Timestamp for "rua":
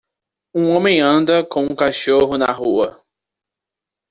2.51-3.03